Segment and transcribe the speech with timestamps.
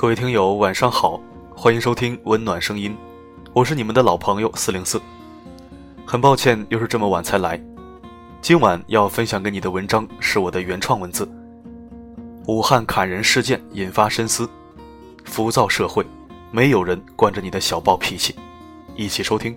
[0.00, 1.20] 各位听友，晚上好，
[1.56, 2.96] 欢迎收听温暖声音，
[3.52, 5.02] 我是你们的老朋友四零四。
[6.06, 7.60] 很抱歉又是这么晚才来，
[8.40, 11.28] 今晚要分享给你的文章是我的原创文字。
[12.46, 14.48] 武汉砍人事件引发深思，
[15.24, 16.06] 浮躁社会，
[16.52, 18.36] 没有人惯着你的小暴脾气，
[18.94, 19.56] 一起收听。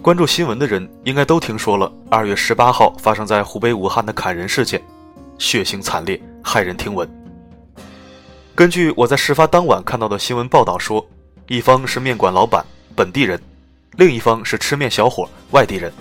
[0.00, 4.80] 关注新闻的人应该都听说了，二月十八号发生在湖北武汉的砍人事件，
[5.38, 7.06] 血腥惨烈，骇人听闻。
[8.54, 11.04] 根据我在事发当晚看到的新闻报道说，
[11.48, 12.64] 一方是面馆老板
[12.94, 13.40] 本地人，
[13.96, 15.92] 另一方是吃面小伙外地人，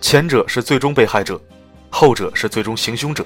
[0.00, 1.38] 前者是最终被害者，
[1.90, 3.24] 后者是最终行凶者。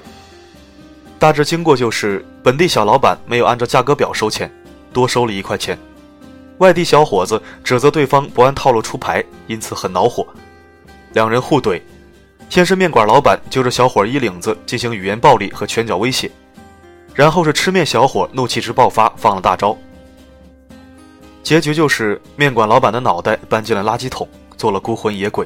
[1.17, 4.53] 大致经过就是，本地小老板没有按照价格表收钱，
[4.91, 5.79] 多收了一块钱。
[6.59, 10.25] 外地小伙子指责对方不按套路出牌，因此很恼火，
[11.13, 11.81] 两人互怼。
[12.49, 16.31] 先是面馆老板揪着小伙衣领子进行语言暴力和拳脚威胁，
[17.13, 19.77] 然后是吃面小伙怒气值爆发，放了大招。
[21.43, 25.45] 结局就是面馆老板的脑袋搬进了垃圾桶，做了孤魂野鬼；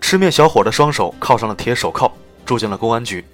[0.00, 2.12] 吃面小伙的双手铐上了铁手铐，
[2.44, 3.24] 住进了公安局。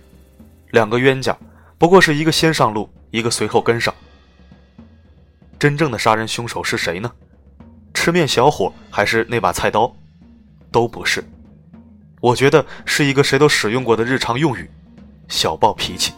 [0.71, 1.37] 两个冤家，
[1.77, 3.93] 不过是一个先上路，一个随后跟上。
[5.59, 7.11] 真正的杀人凶手是谁呢？
[7.95, 9.95] 吃面小伙还是那把菜刀？
[10.71, 11.25] 都不是。
[12.21, 14.69] 我觉得是一个谁都使用过的日常用语：
[15.29, 16.13] 小暴脾气。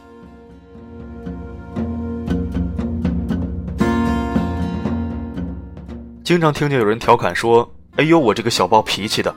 [6.25, 9.33] 经常听见有人调侃说：“哎呦，我这个小暴脾气的。”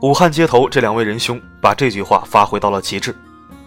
[0.00, 3.14] 武汉街头这两位仁兄把这句话发挥到了极致，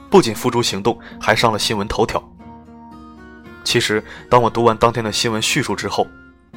[0.10, 2.31] 不仅付诸行动，还上了新闻头条。
[3.64, 6.08] 其实，当我读完当天的新闻叙述之后，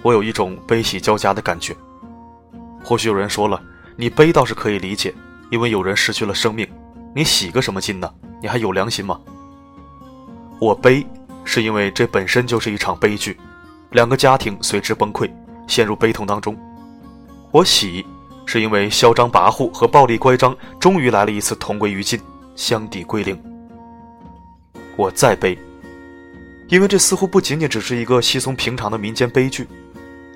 [0.02, 1.74] 我有一种悲喜交加的感觉。
[2.82, 3.62] 或许有人说了，
[3.96, 5.14] 你悲倒是可以理解，
[5.50, 6.66] 因为有人失去了生命，
[7.14, 8.10] 你喜个什么劲呢？
[8.42, 9.20] 你还有良心吗？
[10.60, 11.06] 我悲，
[11.44, 13.38] 是因为这本身就是一场悲剧，
[13.90, 15.30] 两个家庭随之崩溃，
[15.66, 16.56] 陷入悲痛当中。
[17.50, 18.04] 我喜，
[18.46, 22.20] 是因为嚣张跋扈和暴力乖张终于来了一次同归于尽，
[22.56, 23.40] 相抵归零。
[24.96, 25.58] 我再悲。
[26.68, 29.66] 因为这似乎不仅仅只是一个稀松平常的民间悲剧，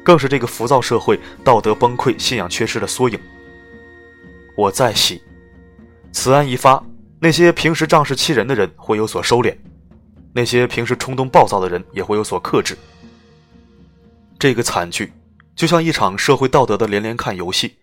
[0.02, 3.18] 更是这个浮躁社会道德崩溃、信仰缺失的缩影。
[4.56, 5.22] 我在喜，
[6.12, 6.82] 此案一发，
[7.18, 9.56] 那些平时仗势欺人的人会有所收敛，
[10.32, 12.76] 那些平时冲动暴躁的人也会有所克制。
[14.38, 15.12] 这个惨剧
[15.56, 17.76] 就像一场社会道德的连连看游戏，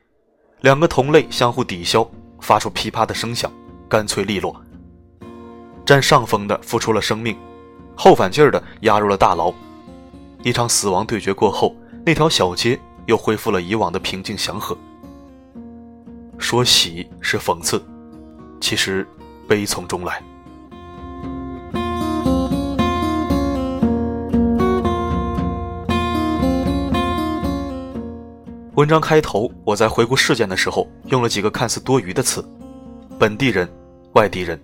[0.62, 3.52] 两个同类相互抵消，发出噼啪的声响，
[3.90, 4.56] 干脆利落。
[5.86, 7.36] 占上风的付出了生命。
[7.96, 9.54] 后反劲儿的押入了大牢，
[10.44, 11.76] 一场死亡对决过后，
[12.06, 14.78] 那条小街又恢复了以往的平静祥和。
[16.38, 17.82] 说喜是讽刺，
[18.60, 19.08] 其实
[19.48, 20.22] 悲从中来。
[28.74, 32.46] 文章开头，我在回顾事件的时候，用了几个看似多余的词：
[33.18, 33.68] 本地人、
[34.16, 34.62] 外地人、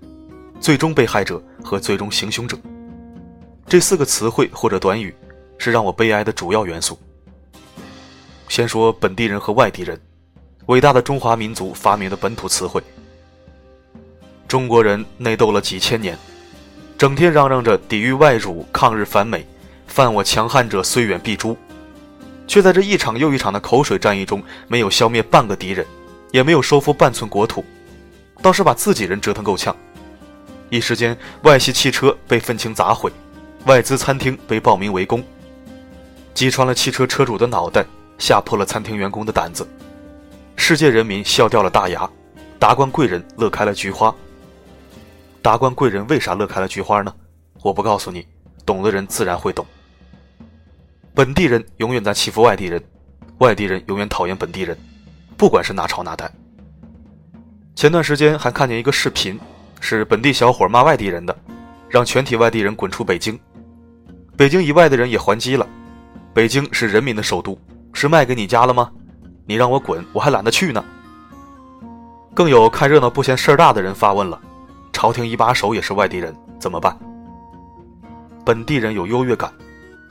[0.59, 2.57] 最终被害者和最终行凶者。
[3.67, 5.16] 这四个词汇或者短语，
[5.57, 6.99] 是让我悲哀的主要元素。
[8.49, 9.99] 先说本地人和外地人，
[10.66, 12.83] 伟大的中华民族发明的本土词汇。
[14.45, 16.17] 中国人内斗了几千年，
[16.97, 19.47] 整天嚷嚷着抵御外辱、抗日反美、
[19.88, 21.55] 犯我强悍者虽远必诛，
[22.45, 25.88] 却在这一场又一场的口水战役中，没有消灭半个敌人，
[26.31, 27.63] 也没有收复半寸国土，
[28.41, 29.73] 倒是把自己人折腾够呛。
[30.69, 33.09] 一时间，外系汽车被愤青砸毁。
[33.66, 35.23] 外资餐厅被暴民围攻，
[36.33, 37.85] 击穿了汽车车主的脑袋，
[38.17, 39.67] 吓破了餐厅员工的胆子。
[40.55, 42.09] 世界人民笑掉了大牙，
[42.57, 44.13] 达官贵人乐开了菊花。
[45.44, 47.13] 达官贵人为啥乐开了菊花呢？
[47.61, 48.25] 我不告诉你，
[48.66, 49.63] 懂的人自然会懂。
[51.13, 52.83] 本地人永远在欺负外地人，
[53.38, 54.75] 外地人永远讨厌本地人，
[55.37, 56.31] 不管是哪朝哪代。
[57.75, 59.40] 前段时间还看见一个视频，
[59.79, 61.35] 是本地小伙骂外地人的，
[61.90, 63.40] 让全体外地人滚出北京。
[64.37, 65.67] 北京以外的人也还击了，
[66.33, 67.57] 北京是人民的首都，
[67.93, 68.89] 是卖给你家了吗？
[69.45, 70.83] 你让我滚，我还懒得去呢。
[72.33, 74.39] 更有看热闹不嫌事儿大的人发问了：
[74.93, 76.97] 朝廷一把手也是外地人，怎么办？
[78.45, 79.51] 本地人有优越感，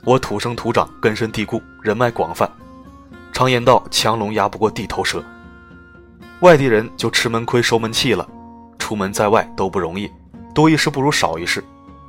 [0.05, 2.49] 我土生土长，根深蒂固，人脉广泛。
[3.33, 5.21] 常言道，强龙压不过地头蛇。
[6.41, 8.27] 外地人就吃闷亏，受闷气了，
[8.77, 10.09] 出门在外都不容易，
[10.53, 11.63] 多一事不如少一事，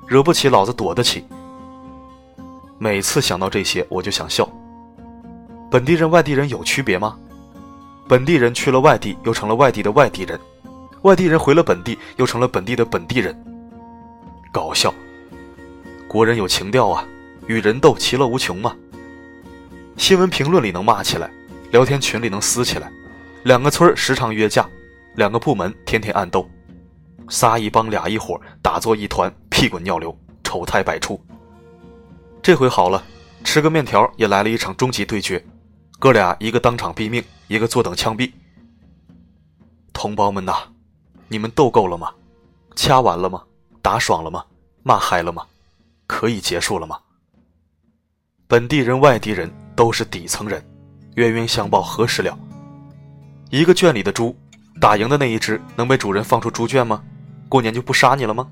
[0.07, 1.25] 惹不起老子躲得起。
[2.83, 4.45] 每次想到这些，我就想笑。
[5.71, 7.17] 本地人、外地人有区别吗？
[8.09, 10.37] 本地人去了外地，又成了外地的外地人；
[11.03, 13.33] 外地人回了本地，又成了本地的本地人。
[14.53, 14.93] 搞笑，
[16.09, 17.07] 国人有情调啊，
[17.47, 18.75] 与人斗其乐无穷嘛。
[19.97, 21.31] 新闻评论里能骂起来，
[21.71, 22.91] 聊天群里能撕起来，
[23.45, 24.69] 两个村时常约架，
[25.15, 26.51] 两个部门天天暗斗，
[27.29, 30.13] 仨一帮俩一伙，打作一团，屁滚尿流，
[30.43, 31.21] 丑态百出。
[32.43, 33.01] 这回好了，
[33.45, 35.43] 吃个面条也来了一场终极对决，
[36.01, 38.33] 哥俩一个当场毙命，一个坐等枪毙。
[39.93, 40.55] 同胞们呐，
[41.29, 42.13] 你们斗够了吗？
[42.75, 43.45] 掐完了吗？
[43.81, 44.45] 打爽了吗？
[44.83, 45.47] 骂嗨了吗？
[46.09, 46.99] 可以结束了吗？
[48.49, 50.61] 本地人、外地人都是底层人，
[51.15, 52.37] 冤冤相报何时了？
[53.51, 54.37] 一个圈里的猪，
[54.81, 57.05] 打赢的那一只能被主人放出猪圈吗？
[57.49, 58.51] 过年就不杀你了吗？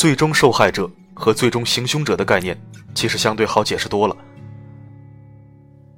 [0.00, 2.58] 最终受害者和最终行凶者的概念，
[2.94, 4.16] 其实相对好解释多了。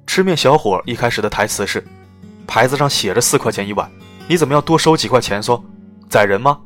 [0.05, 1.81] 吃面小伙一开始的台词是
[2.45, 3.89] ：“牌子上写着四块钱一碗，
[4.27, 5.41] 你怎么要多收几块钱？
[5.41, 5.63] 说
[6.09, 6.59] 宰人吗？”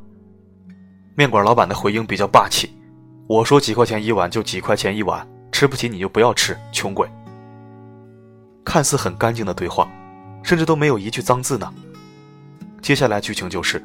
[1.14, 2.76] 面馆老板的回应比较霸气
[3.30, 7.08] ：“我说几块钱一碗就几块钱一碗，吃不起你就不要吃，穷鬼。”
[8.66, 9.88] 看似很干净的对话，
[10.42, 11.72] 甚至都没有一句脏字呢。
[12.82, 13.80] 接下来剧情就是。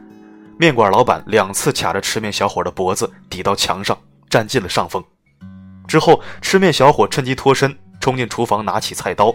[0.58, 5.02] 面馆老板两次卡着吃面小伙的脖子抵到墙上，占尽了上风。
[5.88, 9.34] 之后，吃面小伙趁机脱身，冲进厨房拿起菜刀。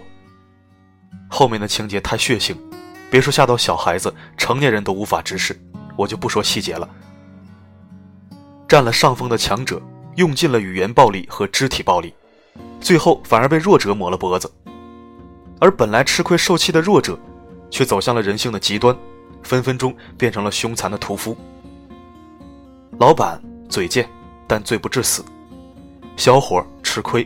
[1.30, 2.56] 后面的情节太血腥，
[3.12, 5.60] 别说吓到小孩子，成年人都无法直视。
[5.98, 6.88] 我就不说细节了。
[8.68, 9.82] 占了上风的强者
[10.16, 12.14] 用尽了语言暴力和肢体暴力，
[12.80, 14.50] 最后反而被弱者抹了脖子。
[15.60, 17.20] 而本来吃亏受气的弱者，
[17.70, 18.96] 却走向了人性的极端。
[19.48, 21.36] 分分钟变成了凶残的屠夫。
[23.00, 24.08] 老板嘴贱，
[24.46, 25.24] 但罪不至死；
[26.18, 27.26] 小伙吃亏，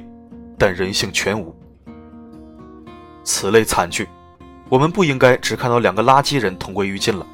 [0.57, 1.56] 但人性全无。
[3.23, 4.07] 此类惨剧，
[4.69, 7.25] 我们不应该只看到两个垃圾人同归于尽了，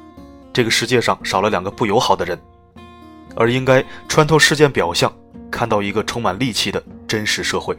[0.52, 2.38] 这个世界上少了两个不友好的人，
[3.36, 5.12] 而应该穿透事件表象，
[5.50, 7.76] 看到一个充满戾气的真实社会。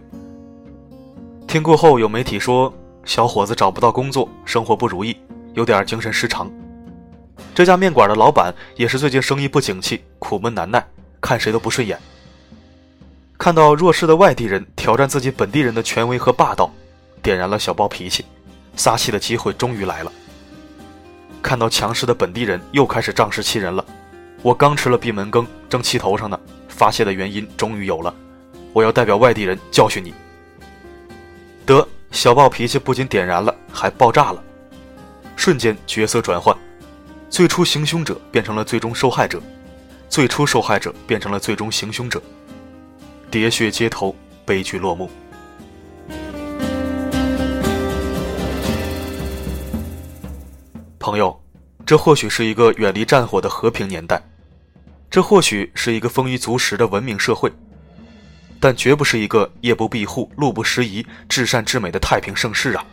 [1.47, 2.71] 听过后，有媒体说
[3.05, 5.17] 小伙子找不到工作，生活不如意，
[5.53, 6.51] 有点精神失常。
[7.59, 10.81] 这家面馆的老板也是最近生意不景气，苦闷难耐，
[11.19, 12.00] 看谁都不顺眼。
[13.38, 16.71] 看到弱势的外地人挑战自己本地人的权威和霸道，
[17.21, 18.23] 点燃了小暴脾气，
[18.77, 20.11] 撒气的机会终于来了。
[21.41, 23.83] 看到强势的本地人又开始仗势欺人了，
[24.41, 26.39] 我刚吃了闭门羹，正气头上呢，
[26.69, 28.15] 发泄的原因终于有了，
[28.71, 30.13] 我要代表外地人教训你。
[31.65, 34.41] 得，小暴脾气不仅点燃了，还爆炸了，
[35.35, 36.55] 瞬间角色转换。
[37.29, 39.39] 最初行凶者变成了最终受害者，
[40.09, 42.21] 最初受害者变成了最终行凶者，
[43.31, 44.15] 喋血街头，
[44.45, 45.09] 悲剧落幕。
[50.97, 51.39] 朋友，
[51.85, 54.21] 这或许是一个远离战火的和平年代，
[55.09, 57.51] 这或许是一个丰衣足食的文明社会，
[58.59, 62.83] 但绝不是一个夜不闭户、路不拾遗、至善至美的太平盛世啊！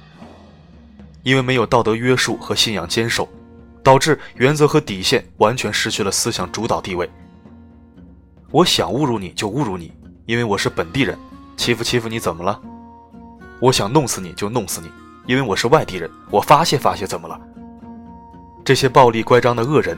[1.22, 3.28] 因为没有道德约束和信仰坚守。
[3.86, 7.08] 导致原则和底线完全失去了思想主导地位。
[8.50, 9.92] 我想侮辱你就侮辱你，
[10.24, 11.14] 因为我是本地人；
[11.56, 12.60] 欺负欺负你怎么了？
[13.60, 14.90] 我想弄死你就弄死你，
[15.24, 16.10] 因为我是外地人。
[16.32, 17.40] 我发泄发泄怎么了？
[18.64, 19.96] 这些暴力乖张的恶人，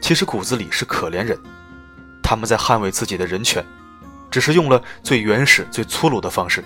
[0.00, 1.38] 其实骨子里是可怜人，
[2.22, 3.62] 他们在捍卫自己的人权，
[4.30, 6.64] 只是用了最原始、最粗鲁的方式。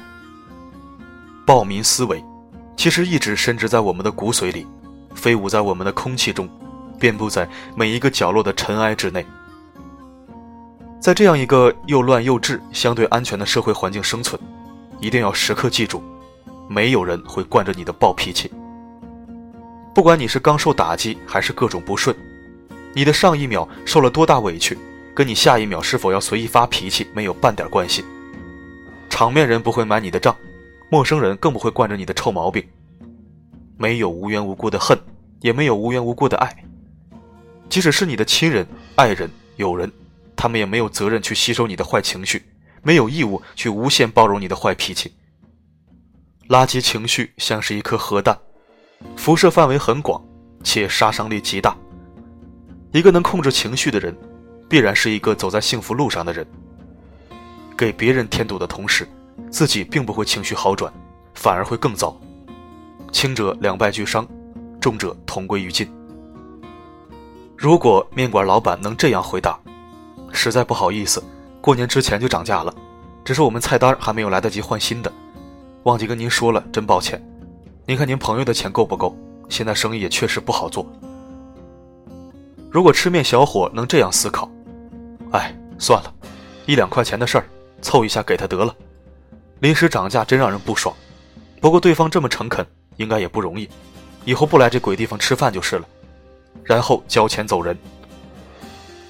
[1.44, 2.24] 暴民思维，
[2.76, 4.64] 其实一直深植在我们的骨髓里。
[5.14, 6.48] 飞舞在我们的空气中，
[6.98, 9.26] 遍布在每一个角落的尘埃之内。
[11.00, 14.40] 在这样一个又乱又治、相对安全的社会环境生存，
[14.98, 16.02] 一定要时刻记住：
[16.68, 18.50] 没有人会惯着你的暴脾气。
[19.94, 22.14] 不管你是刚受打击，还是各种不顺，
[22.92, 24.78] 你的上一秒受了多大委屈，
[25.14, 28.04] 跟你下一秒是否要随意发脾气没有半点关系。
[29.08, 30.36] 场面人不会买你的账，
[30.90, 32.62] 陌生人更不会惯着你的臭毛病。
[33.80, 34.98] 没有无缘无故的恨，
[35.40, 36.54] 也没有无缘无故的爱。
[37.70, 39.90] 即使是你的亲人、爱人、友人，
[40.36, 42.44] 他们也没有责任去吸收你的坏情绪，
[42.82, 45.14] 没有义务去无限包容你的坏脾气。
[46.50, 48.38] 垃圾情绪像是一颗核弹，
[49.16, 50.22] 辐射范围很广，
[50.62, 51.74] 且杀伤力极大。
[52.92, 54.14] 一个能控制情绪的人，
[54.68, 56.46] 必然是一个走在幸福路上的人。
[57.78, 59.08] 给别人添堵的同时，
[59.50, 60.92] 自己并不会情绪好转，
[61.32, 62.14] 反而会更糟。
[63.12, 64.26] 轻者两败俱伤，
[64.80, 65.90] 重者同归于尽。
[67.56, 69.58] 如果面馆老板能这样回答，
[70.32, 71.22] 实在不好意思，
[71.60, 72.74] 过年之前就涨价了，
[73.24, 75.12] 只是我们菜单还没有来得及换新的。
[75.82, 77.22] 忘记跟您说了，真抱歉。
[77.86, 79.14] 您看您朋友的钱够不够？
[79.48, 80.86] 现在生意也确实不好做。
[82.70, 84.48] 如果吃面小伙能这样思考，
[85.32, 86.14] 哎，算了，
[86.66, 87.44] 一两块钱的事儿，
[87.82, 88.74] 凑一下给他得了。
[89.58, 90.94] 临时涨价真让人不爽，
[91.60, 92.64] 不过对方这么诚恳，
[93.00, 93.66] 应该也不容易，
[94.26, 95.88] 以后不来这鬼地方吃饭就是了。
[96.62, 97.76] 然后交钱走人。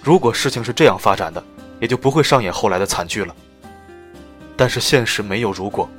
[0.01, 1.43] 如果事情是这样发展的，
[1.81, 3.35] 也就不会上演后来的惨剧了。
[4.57, 5.91] 但是现实没有如果，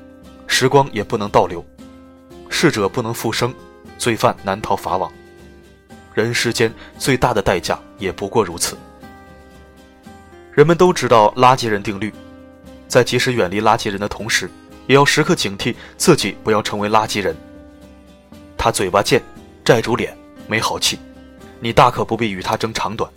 [0.48, 1.64] 时光也不能倒流，
[2.50, 3.54] 逝者不能复生，
[3.98, 5.12] 罪犯难逃法网。
[6.14, 8.78] 人世间最大的代价也不过如此。
[10.54, 12.14] 人们都知道垃圾人定律，
[12.88, 14.50] 在及时远离垃圾人的同时，
[14.88, 17.36] 也要时刻警惕自己不要成为垃圾人。
[18.64, 19.20] 他嘴巴贱，
[19.66, 20.16] 债主脸，
[20.48, 21.00] 没好气，
[21.60, 23.12] 你大可不必与他争长短。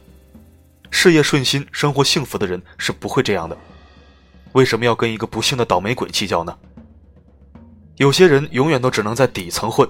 [0.90, 3.54] 事业顺心、生活幸福的人是不会这样的。
[4.52, 6.56] 为什么要跟一个不幸的倒霉鬼计较呢？
[7.96, 9.86] 有些人永远都只能在底层混，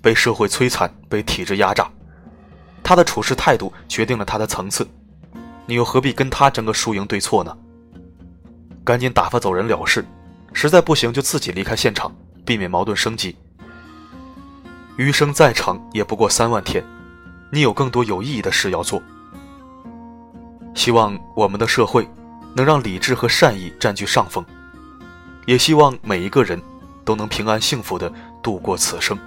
[0.00, 1.86] 被社会摧残，被体制压榨。
[2.82, 4.88] 他的处事态度决定了他的层次，
[5.66, 7.54] 你又何必跟他争个输赢对错呢？
[8.82, 10.02] 赶紧打发走人了事，
[10.54, 12.10] 实在不行就自己离开现场，
[12.46, 13.36] 避免矛盾升级。
[14.96, 16.82] 余生再长也不过三万天，
[17.52, 19.02] 你有更多有意义的事要做。
[20.74, 22.08] 希望我们的社会
[22.54, 24.44] 能让理智和善意占据上风，
[25.46, 26.60] 也希望每一个人
[27.04, 28.10] 都能平安幸福的
[28.42, 29.18] 度过此生。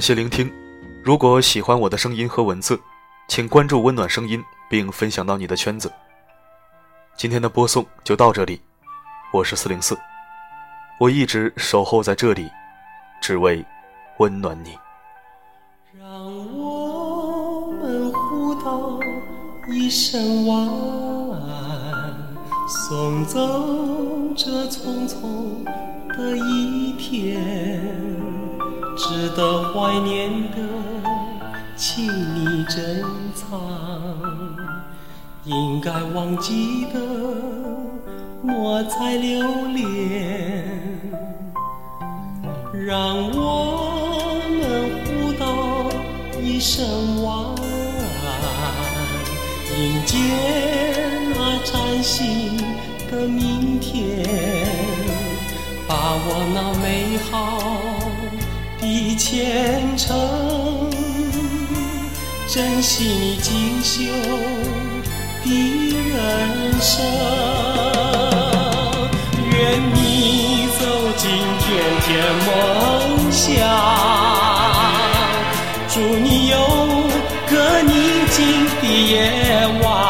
[0.00, 0.50] 感谢聆听，
[1.04, 2.80] 如果喜欢我的声音和文字，
[3.28, 5.92] 请关注温暖声音并分享到你的圈子。
[7.18, 8.58] 今天的播送就到这里，
[9.30, 9.94] 我是四零四，
[10.98, 12.48] 我一直守候在这里，
[13.20, 13.62] 只为
[14.16, 14.70] 温暖你。
[15.92, 16.08] 让
[16.56, 18.98] 我们互道
[19.70, 20.66] 一声晚
[21.42, 23.38] 安，送走
[24.34, 25.62] 这匆匆
[26.16, 28.39] 的一天。
[29.00, 30.56] 值得怀念的，
[31.74, 33.02] 请你珍
[33.34, 33.58] 藏；
[35.44, 37.00] 应该忘记的，
[38.42, 40.68] 莫再留恋。
[42.86, 45.88] 让我们互道
[46.42, 47.34] 一声晚
[48.26, 48.28] 安，
[49.78, 50.18] 迎接
[51.34, 52.58] 那崭新
[53.10, 54.26] 的明天，
[55.88, 57.98] 把我那美好。
[59.20, 60.88] 的前程，
[62.48, 64.10] 珍惜你锦绣
[65.44, 65.50] 的
[66.08, 67.04] 人生。
[69.52, 70.86] 愿你走
[71.18, 71.68] 进甜
[72.00, 72.08] 甜
[72.46, 72.50] 梦
[73.30, 73.46] 乡，
[75.88, 76.56] 祝你有
[77.50, 77.92] 个宁
[78.30, 78.38] 静
[78.80, 79.14] 的夜
[79.82, 80.09] 晚。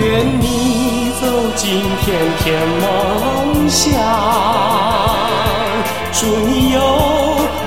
[0.00, 1.26] 愿你走
[1.56, 3.92] 进甜甜梦乡，
[6.10, 6.80] 祝你有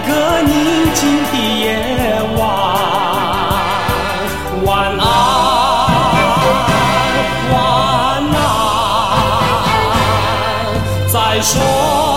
[0.07, 0.51] 个宁
[0.95, 1.63] 静的夜
[2.35, 2.41] 晚。
[4.65, 5.05] 晚安，
[7.53, 7.55] 晚
[8.33, 8.35] 安，
[11.07, 12.12] 再说。